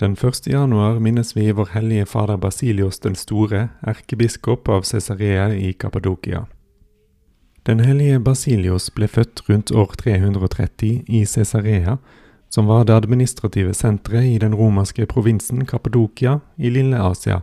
[0.00, 0.46] Den 1.
[0.46, 6.46] januar minnes vi vår hellige fader Basilios den store, erkebiskop av Cesarea i Kappadokia.
[7.62, 11.98] Den hellige Basilios ble født rundt år 330 i Cesarea,
[12.48, 17.42] som var det administrative senteret i den romerske provinsen Kappadokia i Lille Asia,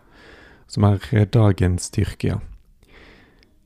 [0.68, 2.40] som er dagens Tyrkia.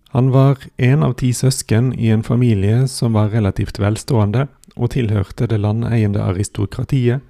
[0.10, 5.48] Han var en av ti søsken i en familie som var relativt velstående og tilhørte
[5.48, 7.24] det landeiende aristokratiet,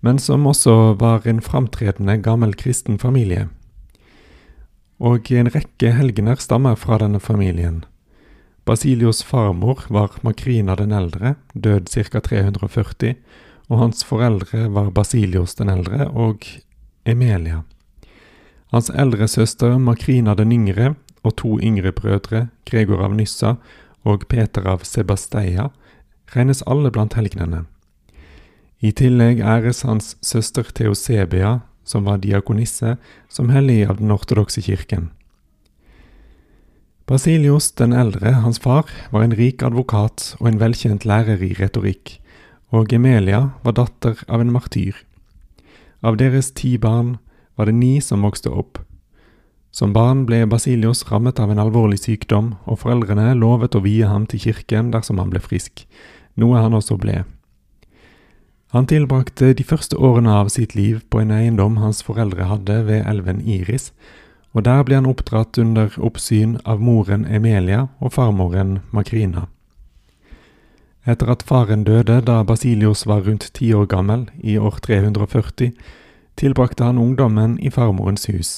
[0.00, 3.48] men som også var en framtredende gammel kristen familie.
[4.98, 7.84] Og en rekke helgener stammer fra denne familien.
[8.68, 12.20] Basilios farmor var Makrina den eldre, død ca.
[12.20, 13.14] 340,
[13.68, 16.44] og hans foreldre var Basilios den eldre og
[17.06, 17.62] Emelia.
[18.72, 23.56] Hans eldre søster Makrina den yngre og to yngre brødre, Gregor av Nyssa
[24.04, 25.70] og Peter av Sebasteia,
[26.34, 27.64] regnes alle blant helgenene.
[28.78, 32.96] I tillegg æres hans søster Theosebia, som var diakonisse,
[33.28, 35.10] som hellig av den ortodokse kirken.
[37.08, 42.18] Basilios den eldre, hans far, var en rik advokat og en velkjent lærer i retorikk,
[42.68, 44.92] og Gemelia var datter av en martyr.
[46.04, 47.16] Av deres ti barn
[47.56, 48.78] var det ni som vokste opp.
[49.74, 54.28] Som barn ble Basilios rammet av en alvorlig sykdom, og foreldrene lovet å vie ham
[54.28, 55.82] til kirken dersom han ble frisk,
[56.38, 57.24] noe han også ble.
[58.70, 63.06] Han tilbrakte de første årene av sitt liv på en eiendom hans foreldre hadde ved
[63.08, 63.92] elven Iris,
[64.52, 69.46] og der ble han oppdratt under oppsyn av moren Emelia og farmoren Makrina.
[71.08, 75.72] Etter at faren døde da Basilios var rundt ti år gammel, i år 340,
[76.36, 78.50] tilbrakte han ungdommen i farmorens hus,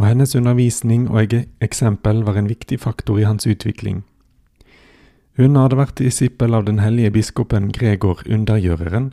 [0.00, 4.00] og hennes undervisning og eksempel var en viktig faktor i hans utvikling.
[5.36, 9.12] Hun hadde vært disippel av den hellige biskopen Gregor Undergjøreren,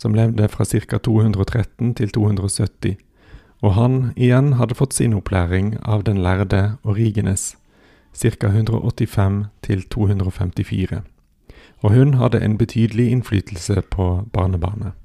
[0.00, 0.98] som levde fra ca.
[0.98, 2.96] 213 til 270,
[3.60, 7.56] og han igjen hadde fått sin opplæring av den lærde Origenes,
[8.16, 8.48] ca.
[8.48, 11.02] 185 til 254,
[11.82, 14.96] og hun hadde en betydelig innflytelse på barnebarnet.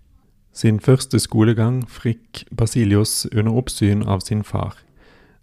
[0.56, 4.77] Sin første skolegang frikk Basilios under oppsyn av sin far.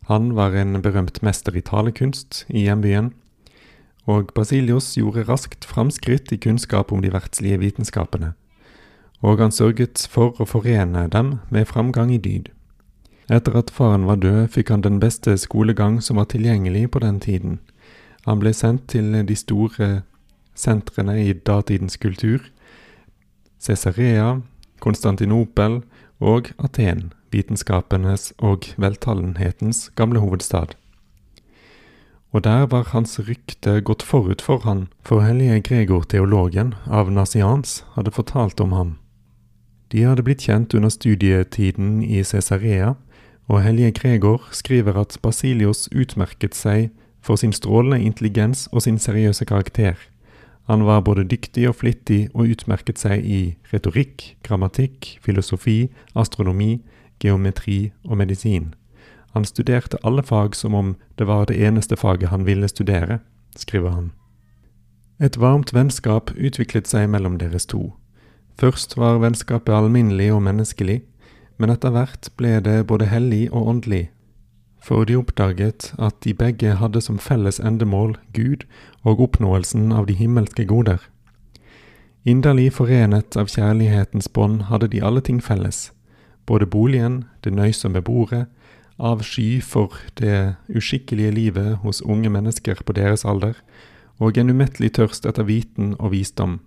[0.08, 3.12] Han var en berømt mester i talekunst i hjembyen,
[4.08, 8.32] og Basilios gjorde raskt framskritt i kunnskap om de verdslige vitenskapene,
[9.22, 12.50] og han sørget for å forene dem med framgang i dyd.
[13.30, 17.20] Etter at faren var død, fikk han den beste skolegang som var tilgjengelig på den
[17.22, 17.60] tiden.
[18.26, 20.02] Han ble sendt til de store
[20.54, 22.42] sentrene i datidens kultur,
[23.62, 24.42] Cesarea,
[24.82, 25.80] Konstantinopel
[26.18, 30.74] og Aten, vitenskapenes og veltalenhetens gamle hovedstad.
[32.32, 37.84] Og der var hans rykte gått forut for han, for hellige Gregor teologen av Nasians
[37.94, 38.92] hadde fortalt om ham.
[39.92, 42.94] De hadde blitt kjent under studietiden i Cesarea,
[43.48, 46.88] og hellige Gregor skriver at Basilios utmerket seg
[47.20, 49.94] for sin strålende intelligens og sin seriøse karakter.
[50.70, 56.80] Han var både dyktig og flittig og utmerket seg i retorikk, grammatikk, filosofi, astronomi,
[57.20, 58.74] geometri og medisin.
[59.34, 63.18] Han studerte alle fag som om det var det eneste faget han ville studere,
[63.56, 64.12] skriver han.
[65.20, 67.92] Et varmt vennskap utviklet seg mellom deres to.
[68.60, 71.02] Først var vennskapet alminnelig og menneskelig,
[71.58, 74.10] men etter hvert ble det både hellig og åndelig,
[74.82, 78.66] for de oppdaget at de begge hadde som felles endemål Gud
[79.02, 80.98] og oppnåelsen av de himmelske goder.
[82.24, 85.90] Inderlig forenet av kjærlighetens bånd hadde de alle ting felles,
[86.46, 88.46] både boligen, det nøysomme bordet,
[88.98, 93.54] avsky for det uskikkelige livet hos unge mennesker på deres alder,
[94.18, 96.60] og en umettelig tørst etter viten og visdom.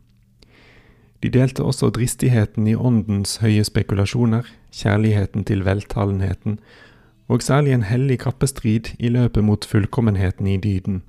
[1.23, 4.45] De delte også dristigheten i åndens høye spekulasjoner,
[4.75, 6.59] kjærligheten til veltalenheten,
[7.27, 11.01] og særlig en hellig kappestrid i løpet mot fullkommenheten i dyden,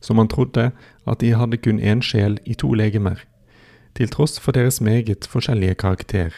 [0.00, 0.70] som han trodde
[1.06, 3.24] at de hadde kun én sjel i to legemer,
[3.96, 6.30] til tross for deres meget forskjellige karakter.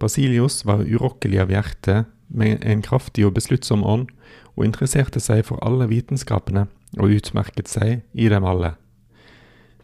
[0.00, 4.08] Basilios var urokkelig av hjerte, med en kraftig og besluttsom ånd,
[4.56, 6.66] og interesserte seg for alle vitenskapene
[6.98, 8.74] og utmerket seg i dem alle.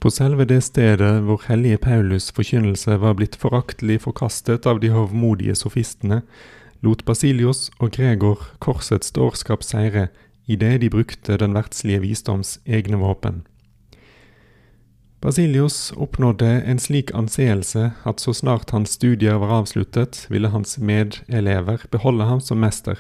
[0.02, 5.54] På selve det stedet hvor hellige Paulus' forkynnelse var blitt foraktelig forkastet av de hovmodige
[5.54, 6.24] sofistene,
[6.82, 10.08] lot Basilios og Gregor korsets dårskap seire
[10.50, 13.44] idet de brukte den verdslige visdoms egne våpen.
[15.22, 21.86] Basilios oppnådde en slik anseelse at så snart hans studier var avsluttet, ville hans medelever
[21.94, 22.98] beholde ham som mester.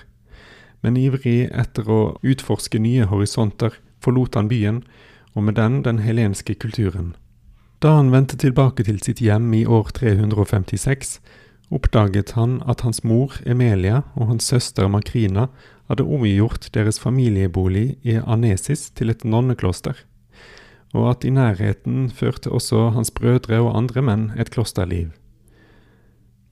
[0.86, 4.84] Men ivrig etter å utforske nye horisonter forlot han byen,
[5.34, 7.14] og med den den helenske kulturen.
[7.82, 11.18] Da han vendte tilbake til sitt hjem i år 356,
[11.72, 15.48] oppdaget han at hans mor Emelia og hans søster Makrina
[15.90, 19.96] hadde omgjort deres familiebolig i Anesis til et nonnekloster,
[20.94, 25.10] og at i nærheten førte også hans brødre og andre menn et klosterliv.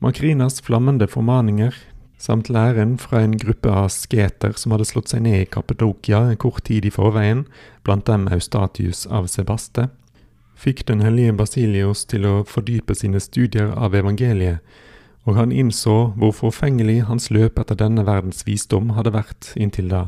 [0.01, 1.77] Makrinas flammende formaninger
[2.21, 6.41] samt læren fra en gruppe av asketer som hadde slått seg ned i Kappedokia en
[6.41, 7.47] kort tid i forveien,
[7.87, 9.89] blant dem Eustatius av Sebaste,
[10.61, 14.61] fikk den hellige Basilios til å fordype sine studier av evangeliet,
[15.25, 20.05] og han innså hvor forfengelig hans løp etter denne verdens visdom hadde vært inntil da.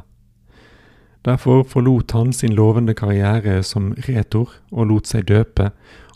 [1.24, 5.70] Derfor forlot han sin lovende karriere som retor og lot seg døpe,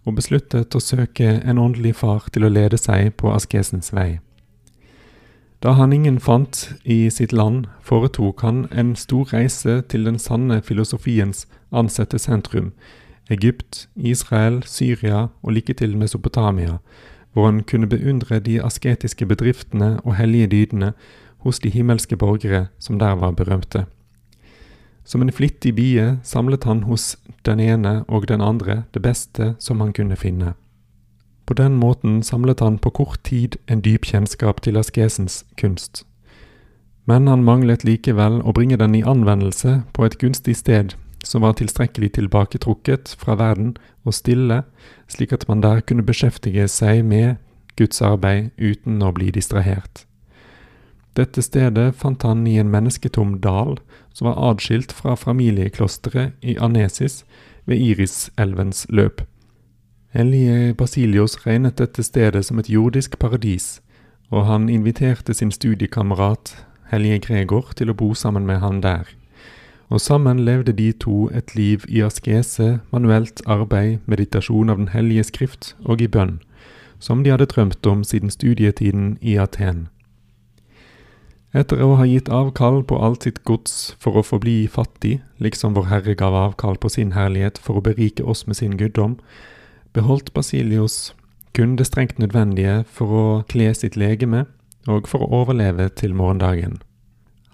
[0.06, 4.18] og besluttet å søke en åndelig far til å lede seg på askesens vei.
[5.62, 10.60] Da han ingen fant i sitt land, foretok han en stor reise til den sanne
[10.62, 12.72] filosofiens ansette sentrum,
[13.30, 16.78] Egypt, Israel, Syria og like til Mesopotamia,
[17.32, 20.92] hvor han kunne beundre de asketiske bedriftene og hellige dydene
[21.38, 23.86] hos de himmelske borgere som der var berømte.
[25.04, 27.16] Som en flittig bie samlet han hos
[27.46, 30.54] den ene og den andre det beste som han kunne finne.
[31.46, 36.02] På den måten samlet han på kort tid en dyp kjennskap til askesens kunst.
[37.06, 40.96] Men han manglet likevel å bringe den i anvendelse på et gunstig sted
[41.26, 43.76] som var tilstrekkelig tilbaketrukket fra verden
[44.06, 44.62] og stille,
[45.10, 47.38] slik at man der kunne beskjeftige seg med
[47.78, 50.04] Guds arbeid uten å bli distrahert.
[51.16, 53.78] Dette stedet fant han i en mennesketom dal
[54.12, 57.22] som var adskilt fra familieklosteret i Anesis
[57.64, 59.22] ved Iriselvens løp.
[60.16, 63.82] Hellige Basilios regnet dette stedet som et jordisk paradis,
[64.32, 66.54] og han inviterte sin studiekamerat
[66.88, 69.10] hellige Gregor til å bo sammen med han der.
[69.92, 75.24] Og sammen levde de to et liv i askese, manuelt arbeid, meditasjon av Den hellige
[75.28, 76.38] skrift og i bønn,
[76.98, 79.90] som de hadde drømt om siden studietiden i Aten.
[81.52, 85.92] Etter å ha gitt avkall på alt sitt gods for å forbli fattig, liksom Vår
[85.92, 89.18] Herre gav avkall på sin herlighet for å berike oss med sin guddom,
[89.96, 91.14] beholdt Basilios
[91.56, 94.44] kun det strengt nødvendige for å kle sitt legeme
[94.86, 96.82] og for å overleve til morgendagen.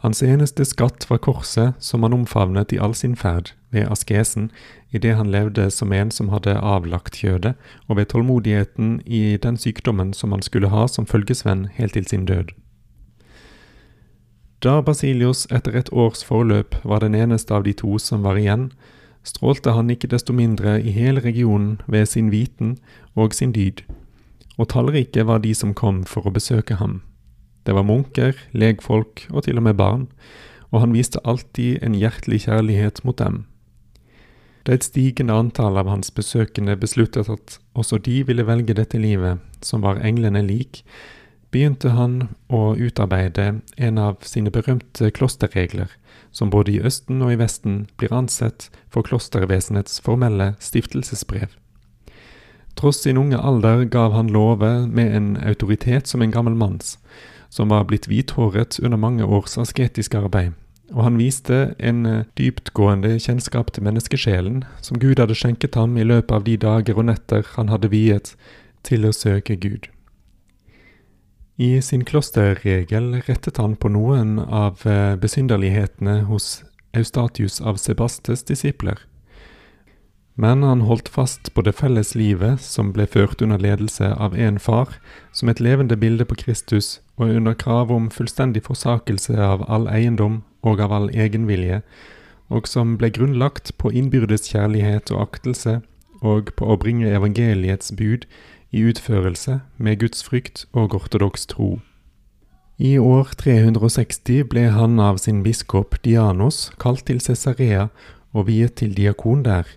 [0.02, 4.48] Hans eneste skatt var korset som han omfavnet i all sin ferd, ved askesen,
[4.90, 7.54] idet han levde som en som hadde avlagt kjødet,
[7.86, 12.26] og ved tålmodigheten i den sykdommen som han skulle ha som følgesvenn helt til sin
[12.26, 12.50] død.
[14.62, 18.72] Da Basilios etter et års forløp var den eneste av de to som var igjen,
[19.22, 22.76] strålte han ikke desto mindre i hele regionen ved sin viten
[23.14, 23.84] og sin dyd,
[24.58, 27.00] og tallrike var de som kom for å besøke ham.
[27.66, 30.08] Det var munker, legfolk og til og med barn,
[30.72, 33.44] og han viste alltid en hjertelig kjærlighet mot dem.
[34.66, 39.42] Da et stigende antall av hans besøkende besluttet at også de ville velge dette livet,
[39.62, 40.84] som var englene lik,
[41.52, 45.90] begynte han å utarbeide en av sine berømte klosterregler,
[46.32, 51.52] som både i Østen og i Vesten blir ansett for klostervesenets formelle stiftelsesbrev.
[52.74, 56.96] Tross sin unge alder gav han lover med en autoritet som en gammel manns,
[57.52, 60.54] som var blitt hvithåret under mange års asketisk arbeid,
[60.92, 66.04] og han viste en eh, dyptgående kjennskap til menneskesjelen som Gud hadde skjenket ham i
[66.04, 68.34] løpet av de dager og netter han hadde viet
[68.88, 69.88] til å søke Gud.
[71.62, 76.64] I sin klosterregel rettet han på noen av eh, besynderlighetene hos
[76.96, 78.98] Eustatius av Sebastes disipler.
[80.34, 84.58] Men han holdt fast på det felles livet som ble ført under ledelse av én
[84.58, 84.96] far,
[85.30, 90.40] som et levende bilde på Kristus, og under krav om fullstendig forsakelse av all eiendom
[90.66, 91.82] og av all egenvilje,
[92.50, 95.78] og som ble grunnlagt på innbyrdes kjærlighet og aktelse,
[96.22, 98.26] og på å bringe evangeliets bud
[98.72, 101.76] i utførelse med Guds frykt og ortodoks tro.
[102.80, 107.90] I år 360 ble han av sin biskop Dianos kalt til Cesarea
[108.32, 109.68] og viet til diakon der,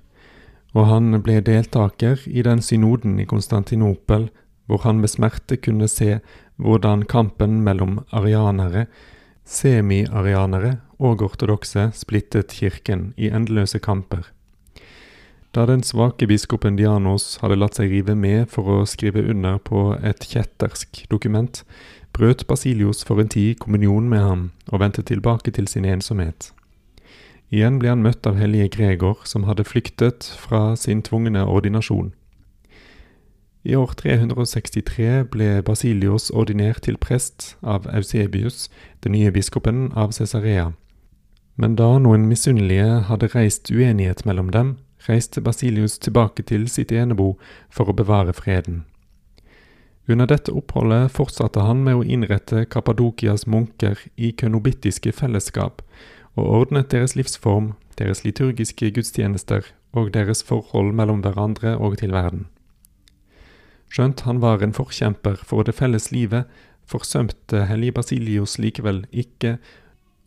[0.74, 4.30] og han ble deltaker i den synoden i Konstantinopel
[4.66, 6.18] hvor han med smerte kunne se
[6.58, 8.88] hvordan kampen mellom arianere,
[9.46, 14.32] semi-arianere og ortodokse splittet kirken i endeløse kamper.
[15.56, 19.94] Da den svake biskopen Dianos hadde latt seg rive med for å skrive under på
[20.04, 21.62] et kjettersk dokument,
[22.12, 26.50] brøt Basilius for en tid kommunion med ham og vendte tilbake til sin ensomhet.
[27.56, 32.12] Igjen ble han møtt av hellige Gregor, som hadde flyktet fra sin tvungne ordinasjon.
[33.64, 38.68] I år 363 ble Basilius ordinert til prest av Eusebius,
[39.08, 40.74] den nye biskopen av Cesarea.
[41.56, 44.76] Men da noen misunnelige hadde reist uenighet mellom dem,
[45.10, 47.36] reiste Basilius tilbake til sitt enebo
[47.70, 48.84] for å bevare freden.
[50.08, 55.82] Under dette oppholdet fortsatte han med å innrette Kappadokias munker i kønobittiske fellesskap,
[56.38, 62.46] og ordnet deres livsform, deres liturgiske gudstjenester og deres forhold mellom hverandre og til verden.
[63.90, 66.46] Skjønt han var en forkjemper for det felles livet,
[66.86, 69.56] forsømte hellige Basilius likevel ikke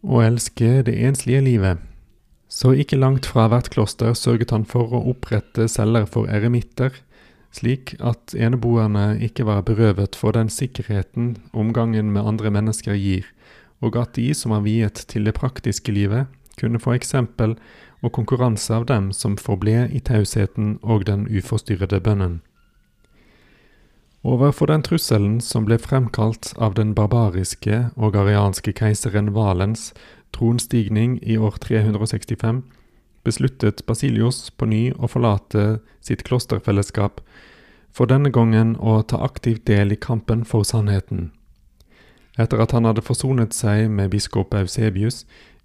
[0.02, 1.85] å elske det enslige livet.
[2.58, 6.90] Så ikke langt fra hvert kloster sørget han for å opprette celler for eremitter,
[7.54, 13.28] slik at eneboerne ikke var berøvet for den sikkerheten omgangen med andre mennesker gir,
[13.78, 16.26] og at de som var viet til det praktiske livet,
[16.58, 17.54] kunne få eksempel
[18.02, 22.40] og konkurranse av dem som forble i tausheten og den uforstyrrede bønnen.
[24.26, 29.92] Overfor den trusselen som ble fremkalt av den barbariske og arianske keiseren Valens
[30.35, 32.62] tronstigning i år 365
[33.28, 37.20] besluttet Basilius på ny å forlate sitt klosterfellesskap,
[37.92, 41.30] for denne gangen å ta aktivt del i kampen for sannheten.
[42.38, 45.25] Etter at han hadde forsonet seg med biskop Eusebius,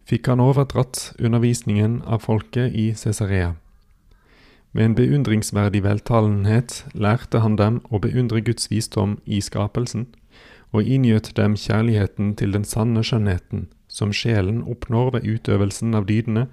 [0.09, 3.53] fikk han overdratt undervisningen av folket i Cesarea.
[4.73, 10.07] Med en beundringsverdig veltalenhet lærte han dem å beundre Guds visdom i skapelsen,
[10.73, 16.47] og inngjøt dem kjærligheten til den sanne skjønnheten, som sjelen oppnår ved utøvelsen av dydene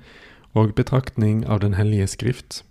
[0.53, 2.65] og betraktning av Den hellige skrift.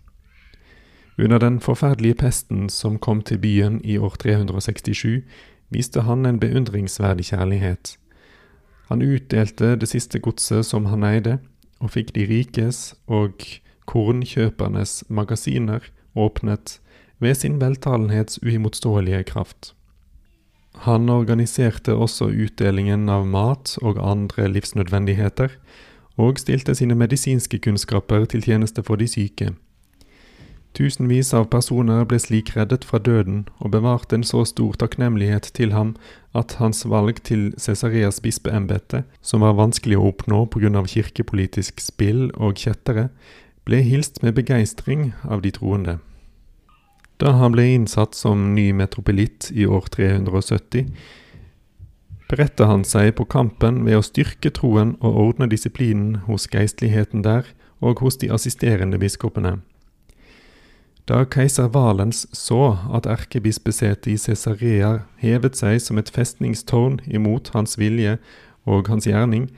[1.17, 5.23] Under den forferdelige pesten som kom til byen i år 367,
[5.69, 7.97] viste han en beundringsverdig kjærlighet.
[8.89, 11.39] Han utdelte det siste godset som han eide,
[11.79, 13.43] og fikk de rikes og
[13.85, 15.83] kornkjøpernes magasiner
[16.15, 16.79] åpnet
[17.19, 19.73] ved sin veltalenhets uimotståelige kraft.
[20.85, 25.51] Han organiserte også utdelingen av mat og andre livsnødvendigheter,
[26.19, 29.53] og stilte sine medisinske kunnskaper til tjeneste for de syke.
[30.77, 35.73] Tusenvis av personer ble slik reddet fra døden og bevarte en så stor takknemlighet til
[35.73, 35.95] ham
[36.37, 40.83] at hans valg til Cesareas bispeembete, som var vanskelig å oppnå pga.
[40.85, 43.09] kirkepolitisk spill og kjettere,
[43.65, 45.99] ble hilst med begeistring av de troende.
[47.19, 50.87] Da han ble innsatt som ny metropolitt i år 370,
[52.29, 57.49] beretta han seg på kampen ved å styrke troen og ordne disiplinen hos geistligheten der
[57.83, 59.57] og hos de assisterende biskopene.
[61.09, 67.79] Da keiser Valens så at erkebispesetet i Cesarea hevet seg som et festningstårn imot hans
[67.81, 68.19] vilje
[68.69, 69.49] og hans gjerning,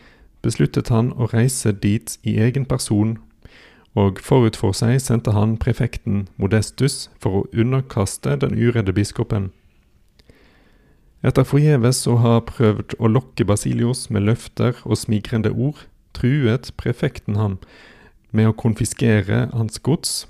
[0.41, 3.17] besluttet han å reise dit i egen person
[3.95, 9.49] og forut for seg sendte han prefekten Modestus for å underkaste den uredde biskopen.
[11.21, 15.83] Etter forgjeves å ha prøvd å lokke Basilios med løfter og smigrende ord,
[16.17, 17.59] truet prefekten ham
[18.31, 20.25] med å konfiskere hans gods.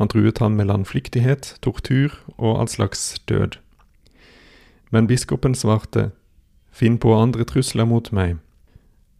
[0.00, 3.60] Han truet ham med landflyktighet, tortur og all slags død.
[4.90, 6.10] Men biskopen svarte,
[6.78, 8.36] Finn på andre trusler mot meg,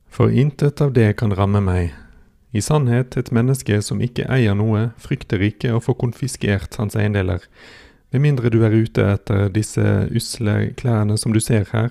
[0.07, 1.91] for intet av det kan ramme meg,
[2.52, 7.45] i sannhet, et menneske som ikke eier noe, frykter ikke å få konfiskert hans eiendeler,
[8.12, 9.85] med mindre du er ute etter disse
[10.17, 11.90] usle klærne som du ser her,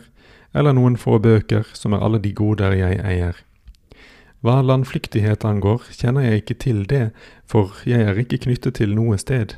[0.58, 3.38] eller noen få bøker som er alle de goder jeg eier.
[4.42, 7.06] Hva landflyktighet angår, kjenner jeg ikke til det,
[7.46, 9.58] for jeg er ikke knyttet til noe sted.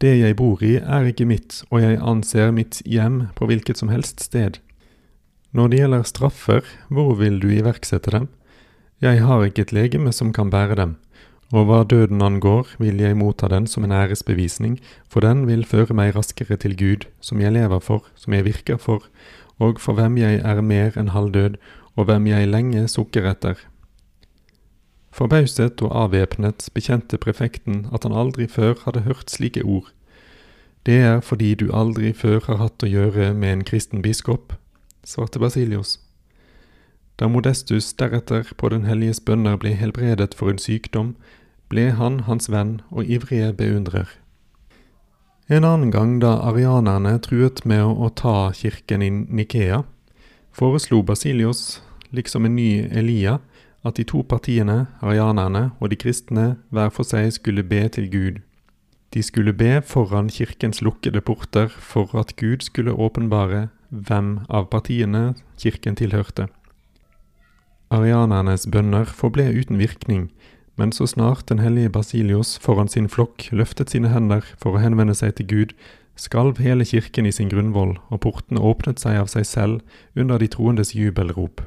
[0.00, 3.92] Det jeg bor i, er ikke mitt, og jeg anser mitt hjem på hvilket som
[3.92, 4.60] helst sted.
[5.56, 8.28] Når det gjelder straffer, hvor vil du iverksette dem?
[8.98, 10.96] Jeg har ikke et legeme som kan bære dem,
[11.54, 15.94] og hva døden angår, vil jeg motta den som en æresbevisning, for den vil føre
[15.94, 19.06] meg raskere til Gud, som jeg lever for, som jeg virker for,
[19.62, 21.60] og for hvem jeg er mer enn halvdød,
[21.94, 23.54] og hvem jeg lenge sukker etter.
[25.14, 29.92] Forbauset og avvæpnet bekjente prefekten at han aldri før hadde hørt slike ord.
[30.86, 34.58] Det er fordi du aldri før har hatt å gjøre med en kristen biskop,
[35.06, 36.00] svarte Basilius.
[37.18, 41.16] Da Modestus deretter på Den helliges bønner ble helbredet for en sykdom,
[41.68, 44.06] ble han hans venn og ivrige beundrer.
[45.48, 49.82] En annen gang da arianerne truet med å ta kirken i Nikea,
[50.52, 51.80] foreslo Basilius,
[52.12, 53.38] liksom en ny Elia,
[53.82, 58.42] at de to partiene, arianerne og de kristne, hver for seg skulle be til Gud.
[59.14, 65.32] De skulle be foran kirkens lukkede porter for at Gud skulle åpenbare hvem av partiene
[65.56, 66.50] kirken tilhørte.
[67.90, 70.28] Arianernes bønner forble uten virkning,
[70.76, 75.16] men så snart den hellige Basilios foran sin flokk løftet sine hender for å henvende
[75.16, 75.72] seg til Gud,
[76.18, 79.80] skalv hele kirken i sin grunnvoll, og portene åpnet seg av seg selv
[80.18, 81.62] under de troendes jubelrop.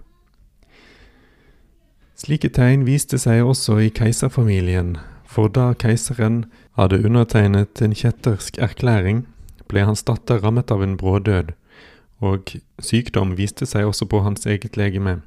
[2.22, 6.44] Slike tegn viste seg også i keiserfamilien, for da keiseren
[6.78, 9.26] hadde undertegnet en kjettersk erklæring,
[9.72, 11.56] ble hans datter rammet av en brådød,
[12.22, 15.22] og sykdom viste seg også på hans eget legeme.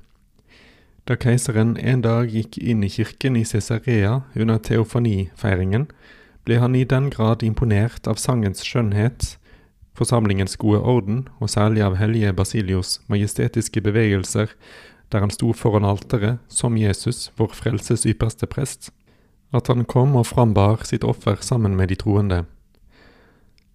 [1.04, 5.90] Da keiseren en dag gikk inn i kirken i Cesarea under teofanifeiringen,
[6.48, 9.34] ble han i den grad imponert av sangens skjønnhet,
[9.92, 14.56] forsamlingens gode orden, og særlig av hellige Basilios majestetiske bevegelser,
[15.12, 18.88] der han sto foran alteret som Jesus, vår frelses ypperste prest,
[19.52, 22.40] at han kom og frambar sitt offer sammen med de troende.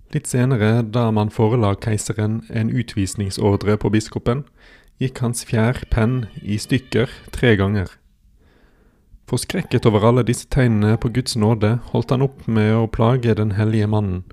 [0.10, 4.48] Litt senere, da man forela keiseren en utvisningsordre på biskopen,
[5.00, 7.88] gikk hans fjær penn i stykker tre ganger.
[9.30, 13.54] Forskrekket over alle disse tegnene på Guds nåde holdt han opp med å plage den
[13.56, 14.24] hellige mannen,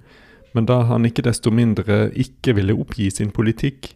[0.56, 3.92] men da han ikke desto mindre ikke ville oppgi sin politikk,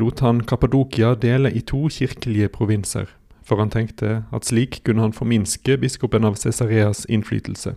[0.00, 3.06] lot han Kappadokia dele i to kirkelige provinser,
[3.44, 7.76] for han tenkte at slik kunne han forminske biskopen av Cesareas innflytelse.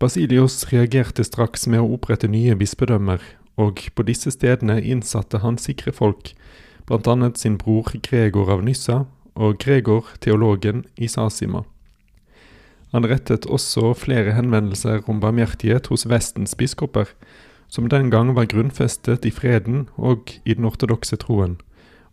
[0.00, 3.20] Basilios reagerte straks med å opprette nye bispedømmer,
[3.56, 6.32] og på disse stedene innsatte han sikre folk,
[6.86, 9.04] blant annet sin bror Gregor av Nyssa
[9.36, 11.64] og Gregor, teologen, i Sasima.
[12.94, 17.10] Han rettet også flere henvendelser om barmhjertighet hos Vestens biskoper,
[17.68, 21.58] som den gang var grunnfestet i freden og i den ortodokse troen,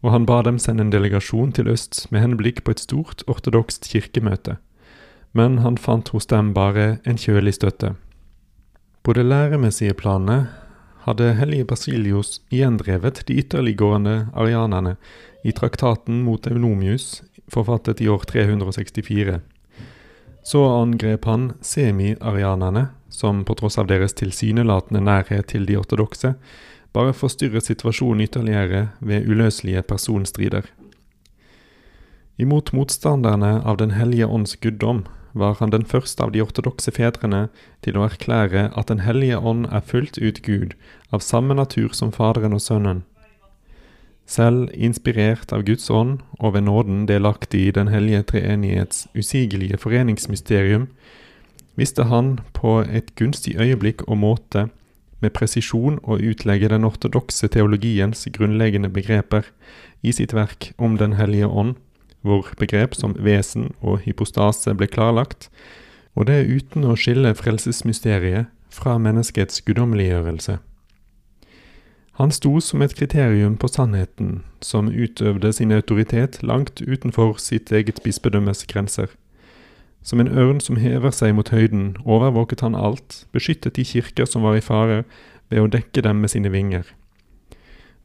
[0.04, 3.88] og han ba dem sende en delegasjon til øst med henblikk på et stort ortodokst
[3.94, 4.58] kirkemøte,
[5.32, 7.94] men han fant hos dem bare en kjølig støtte.
[9.04, 10.50] På det læremessige planet
[11.04, 14.96] hadde hellige Basilius gjendrevet de ytterliggående arianerne
[15.44, 19.40] i traktaten mot Eunomius, forfattet i år 364.
[20.44, 26.34] Så angrep han semi-arianerne, som på tross av deres tilsynelatende nærhet til de ortodokse,
[26.94, 30.68] bare forstyrret situasjonen ytterligere ved uløselige personstrider.
[32.38, 37.48] Imot motstanderne av Den hellige ånds guddom var han den første av de ortodokse fedrene
[37.86, 40.76] til å erklære at Den hellige ånd er fullt ut Gud,
[41.12, 43.04] av samme natur som Faderen og Sønnen.
[44.26, 50.88] Selv inspirert av Guds ånd og ved nåden delaktig i Den hellige treenighets usigelige foreningsmysterium,
[51.76, 54.70] visste han på et gunstig øyeblikk og måte
[55.24, 59.48] med presisjon å utlegge den ortodokse teologiens grunnleggende begreper
[60.04, 61.76] i sitt verk om Den hellige ånd,
[62.24, 65.50] hvor begrep som vesen og hypostase ble klarlagt,
[66.16, 70.60] og det uten å skille frelsesmysteriet fra menneskets guddommeliggjørelse.
[72.22, 78.04] Han sto som et kriterium på sannheten, som utøvde sin autoritet langt utenfor sitt eget
[78.06, 79.10] bispedømmes grenser.
[80.04, 84.46] Som en ørn som hever seg mot høyden, overvåket han alt, beskyttet de kirker som
[84.46, 85.04] var i fare,
[85.50, 86.86] ved å dekke dem med sine vinger.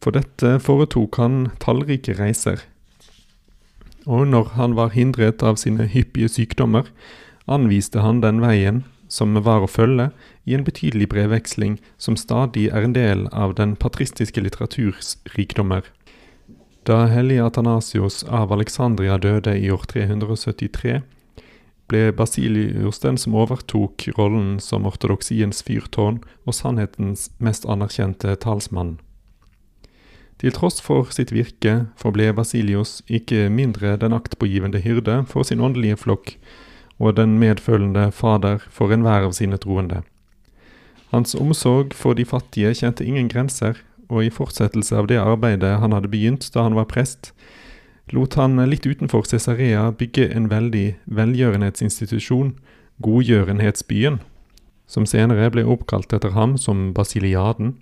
[0.00, 2.64] For dette foretok han tallrike reiser,
[4.08, 6.88] og når han var hindret av sine hyppige sykdommer,
[7.44, 10.08] anviste han den veien som var å følge
[10.48, 15.84] i en betydelig brevveksling som stadig er en del av den patristiske litteraturs rikdommer.
[16.88, 21.02] Da hellige Atanasios av Alexandria døde i år 373,
[21.88, 28.98] ble Basilius den som overtok rollen som ortodoksiens fyrtårn og sannhetens mest anerkjente talsmann.
[30.38, 35.98] Til tross for sitt virke forble Basilius ikke mindre den aktpågivende hyrde for sin åndelige
[35.98, 36.36] flokk
[36.98, 40.02] og den medfølende fader for enhver av sine troende.
[41.10, 45.92] Hans omsorg for de fattige kjente ingen grenser, og i fortsettelse av det arbeidet han
[45.92, 47.32] hadde begynt da han var prest,
[48.12, 52.54] lot han litt utenfor Cesarea bygge en veldig velgjørenhetsinstitusjon,
[53.04, 54.18] Godgjørenhetsbyen,
[54.88, 57.76] som senere ble oppkalt etter ham som Basiliaden,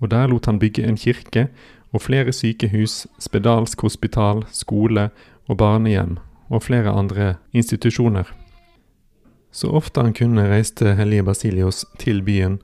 [0.00, 1.48] og der lot han bygge en kirke
[1.92, 5.08] og flere sykehus, spedalsk hospital, skole
[5.48, 6.18] og barnehjem
[6.50, 8.24] og flere andre institusjoner.
[9.52, 12.60] Så ofte han kunne reiste hellige Basilios til byen,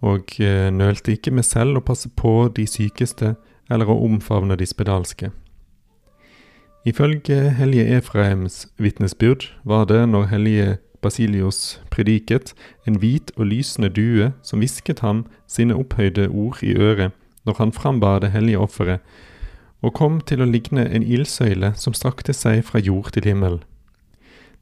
[0.00, 3.34] og eh, nølte ikke med selv å passe på de sykeste
[3.70, 5.30] eller å omfavne de spedalske.
[6.88, 12.54] Ifølge hellige Efraims vitnesbyrd var det når hellige Basilios prediket,
[12.88, 17.12] en hvit og lysende due som hvisket ham sine opphøyde ord i øret
[17.46, 19.00] når han frambar det hellige offeret,
[19.80, 23.60] og kom til å ligne en ildsøyle som strakte seg fra jord til himmel.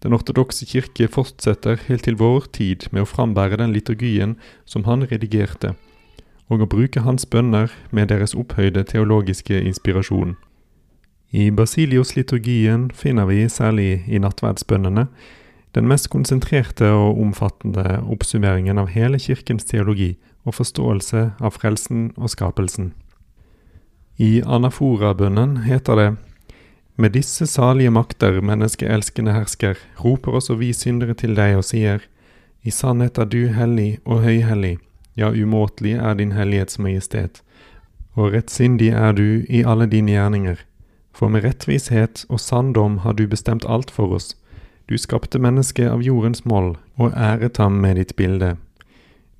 [0.02, 5.02] Den ortodokse kirke fortsetter helt til vår tid med å frambære den liturgien som han
[5.10, 5.74] redigerte,
[6.48, 10.36] og å bruke hans bønner med deres opphøyde teologiske inspirasjon.
[11.34, 15.08] I Basilios-liturgien finner vi, særlig i nattverdsbønnene,
[15.74, 20.14] den mest konsentrerte og omfattende oppsummeringen av hele kirkens teologi
[20.46, 22.92] og forståelse av frelsen og skapelsen.
[24.18, 26.08] I anafora-bønnen heter det
[26.98, 32.02] med disse salige makter, menneskeelskende hersker, roper også vi syndere til deg og sier,
[32.66, 34.80] I sannhet er du hellig og høyhellig,
[35.14, 37.38] ja, umåtelig er din hellighetsmajestet,
[38.18, 40.58] og rettsindig er du i alle dine gjerninger.
[41.14, 44.34] For med rettvishet og sanndom har du bestemt alt for oss.
[44.90, 48.56] Du skapte mennesket av jordens moll og æret ham med ditt bilde.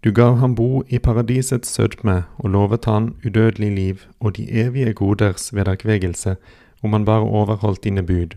[0.05, 4.93] Du gav ham bo i paradisets sødme og lovet han udødelig liv og de evige
[4.93, 6.37] goders vederkvegelse
[6.83, 8.37] om han bare overholdt dine bud.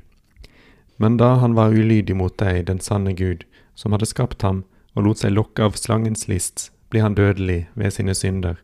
[0.98, 3.46] Men da han var ulydig mot deg, den sanne Gud,
[3.76, 4.64] som hadde skapt ham,
[4.96, 8.58] og lot seg lokke av slangens list, ble han dødelig ved sine synder.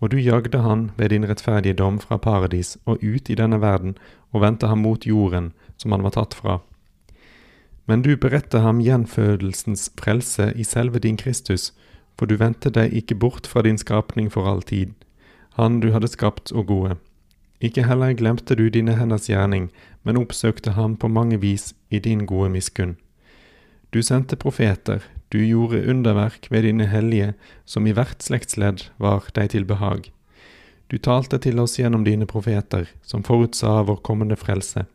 [0.00, 3.94] Og du jagde han ved din rettferdige dom fra paradis og ut i denne verden,
[4.32, 6.58] og vendte ham mot jorden, som han var tatt fra.
[7.86, 11.72] Men du beredte ham gjenfødelsens frelse i selve din Kristus,
[12.18, 14.92] for du vendte deg ikke bort fra din skapning for all tid,
[15.58, 16.96] han du hadde skapt og gode.
[17.62, 19.70] Ikke heller glemte du dine henders gjerning,
[20.02, 22.96] men oppsøkte ham på mange vis i din gode miskunn.
[23.92, 29.52] Du sendte profeter, du gjorde underverk ved dine hellige, som i hvert slektsledd var deg
[29.52, 30.08] til behag.
[30.88, 34.86] Du talte til oss gjennom dine profeter, som forutsa vår kommende frelse.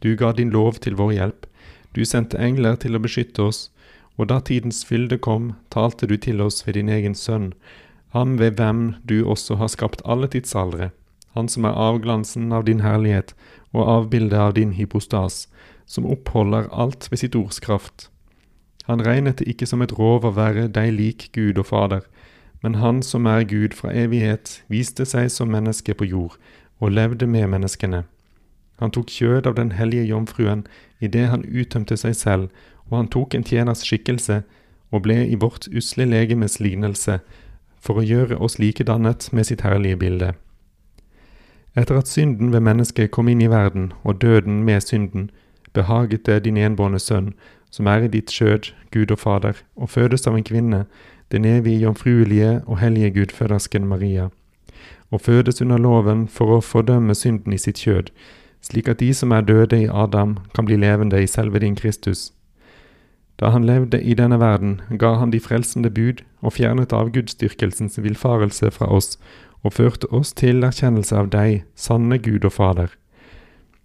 [0.00, 1.46] Du ga din lov til vår hjelp,
[1.94, 3.68] du sendte engler til å beskytte oss,
[4.16, 7.52] og da tidens fylde kom, talte du til oss ved din egen sønn,
[8.14, 10.92] ham ved hvem du også har skapt alle tidsaldre
[11.34, 13.34] han som er avglansen av din herlighet
[13.74, 15.48] og avbildet av din hypostas,
[15.86, 18.08] som oppholder alt ved sitt ords kraft.
[18.86, 22.04] Han regnet det ikke som et rov å være deg lik Gud og Fader,
[22.62, 26.38] men han som er Gud fra evighet, viste seg som menneske på jord
[26.78, 28.04] og levde med menneskene.
[28.78, 30.64] Han tok kjød av den hellige jomfruen
[31.02, 32.48] idet han uttømte seg selv,
[32.90, 34.42] og han tok en tjeners skikkelse
[34.94, 37.18] og ble i vårt usle legemes lignelse,
[37.80, 40.32] for å gjøre oss likedannet med sitt herlige bilde.
[41.76, 45.30] Etter at synden ved mennesket kom inn i verden, og døden med synden,
[45.74, 47.32] behaget det din enbårne sønn,
[47.70, 50.84] som er i ditt skjød, Gud og Fader, og fødes av en kvinne,
[51.32, 54.28] den evige jomfruelige og hellige gudfødersken Maria,
[55.10, 58.14] og fødes under loven for å fordømme synden i sitt kjød,
[58.62, 62.30] slik at de som er døde i Adam, kan bli levende i selve din Kristus.
[63.40, 68.70] Da han levde i denne verden, ga han de frelsende bud og fjernet avgudsdyrkelsens villfarelse
[68.70, 69.16] fra oss
[69.64, 72.92] og førte oss til erkjennelse av deg, sanne Gud og Fader.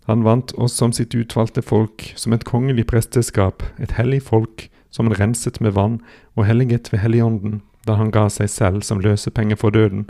[0.10, 5.08] Han vant oss som sitt utvalgte folk, som et kongelig presteskap, et hellig folk, som
[5.08, 6.00] han renset med vann
[6.36, 10.08] og helliget ved Helligånden, da han ga seg selv som løsepenge for døden,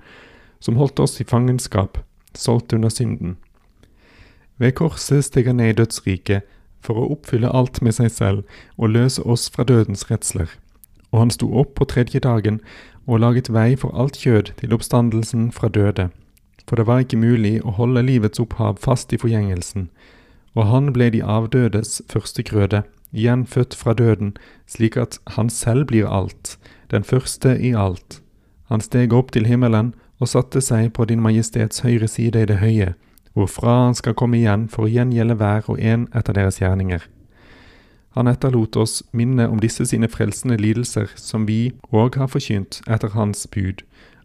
[0.59, 1.99] som holdt oss i fangenskap,
[2.33, 3.37] solgt under synden.
[4.59, 6.47] Ved korset steg han ned i dødsriket
[6.81, 10.49] for å oppfylle alt med seg selv og løse oss fra dødens redsler.
[11.11, 12.59] Og han sto opp på tredje dagen
[13.09, 16.09] og laget vei for alt kjød til oppstandelsen fra døde,
[16.67, 19.89] for det var ikke mulig å holde livets opphav fast i forgjengelsen,
[20.53, 24.35] og han ble de avdødes første grøde, gjenfødt fra døden,
[24.69, 26.57] slik at han selv blir alt,
[26.93, 28.21] den første i alt.
[28.69, 32.59] Han steg opp til himmelen og satte seg på din majestets høyre side i det
[32.61, 32.93] høye,
[33.33, 37.05] hvorfra han skal komme igjen for å gjengjelde hver og en etter deres gjerninger.
[38.17, 43.13] Han etterlot oss minne om disse sine frelsende lidelser, som vi òg har forkynt etter
[43.13, 43.83] hans bud.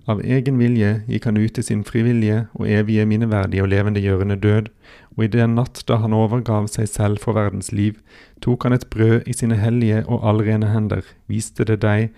[0.09, 4.69] Av egen vilje gikk han ut i sin frivillige og evige minneverdige og levendegjørende død,
[5.17, 7.97] og i den natt da han overgav seg selv for verdens liv,
[8.45, 12.11] tok han et brød i sine hellige og allrene hender, viste det deg,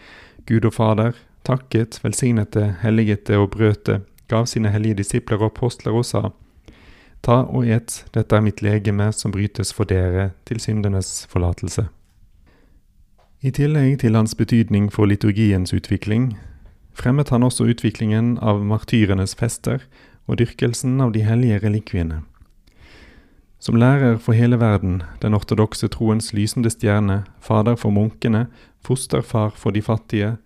[0.47, 1.15] Gud og Fader,
[1.47, 6.07] takket, velsignet det, helliget det og brøt det, gav sine hellige disipler og apostler og
[6.07, 6.31] sa,
[7.23, 11.89] Ta og et, dette er mitt legeme som brytes for dere til syndenes forlatelse.
[13.43, 16.37] I tillegg til hans betydning for liturgiens utvikling,
[16.97, 19.85] fremmet han også utviklingen av martyrenes fester
[20.27, 22.23] og dyrkelsen av de hellige relikviene.
[23.59, 28.47] Som lærer for hele verden, den ortodokse troens lysende stjerne, fader for munkene,
[28.85, 30.37] fosterfar for de fattige,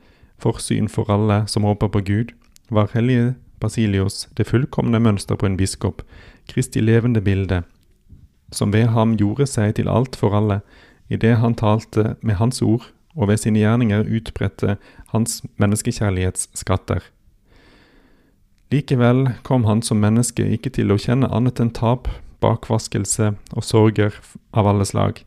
[0.41, 2.35] forsyn for alle som håper på Gud,
[2.71, 6.03] var hellige Basilios det fullkomne mønster på en biskop,
[6.51, 7.63] Kristi levende bilde,
[8.53, 10.61] som ved ham gjorde seg til alt for alle,
[11.11, 14.77] idet han talte med hans ord og ved sine gjerninger utbredte
[15.15, 17.03] hans menneskekjærlighetsskatter.
[18.71, 22.07] Likevel kom han som menneske ikke til å kjenne annet enn tap,
[22.41, 24.15] bakvaskelse og sorger
[24.55, 25.25] av alle slag.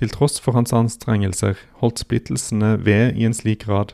[0.00, 3.92] Til tross for hans anstrengelser holdt splittelsene ved i en slik grad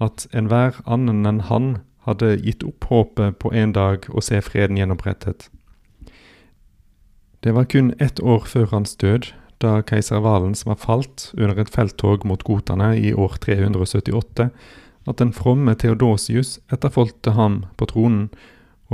[0.00, 1.74] at enhver annen enn han
[2.08, 5.50] hadde gitt opp håpet på en dag å se freden gjenopprettet.
[7.42, 11.70] Det var kun ett år før hans død, da keiser Valens var falt under et
[11.74, 14.46] felttog mot gotene i år 378,
[15.10, 18.28] at den fromme Theodosius etterfoldte ham på tronen,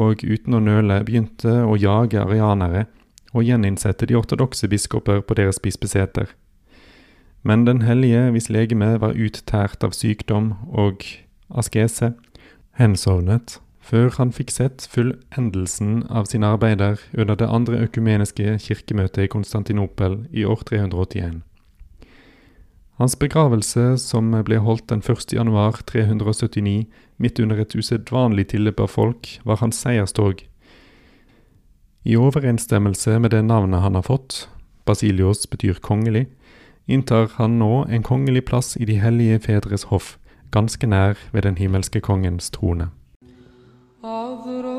[0.01, 2.87] og uten å nøle begynte å jage arianere
[3.35, 6.33] og gjeninnsette de ortodokse biskoper på deres bispeseter.
[7.43, 11.05] Men den hellige, hvis legeme var uttært av sykdom og
[11.49, 12.15] askese,
[12.81, 13.59] hensovnet
[13.89, 20.27] før han fikk sett fullendelsen av sine arbeider under det andre økumeniske kirkemøtet i Konstantinopel
[20.31, 21.41] i år 381.
[22.99, 25.33] Hans begravelse, som ble holdt den 1.
[25.33, 30.43] januar 379, midt under et usedvanlig tilløp av folk, var hans seierstog.
[32.05, 34.49] I overensstemmelse med det navnet han har fått,
[34.85, 36.27] Basilios betyr kongelig,
[36.89, 40.17] inntar han nå en kongelig plass i De hellige fedres hoff,
[40.51, 42.91] ganske nær ved den himmelske kongens trone.
[44.01, 44.78] Avro